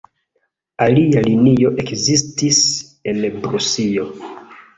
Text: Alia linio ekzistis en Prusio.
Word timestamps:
Alia 0.85 1.21
linio 1.27 1.73
ekzistis 1.83 2.63
en 3.13 3.21
Prusio. 3.45 4.09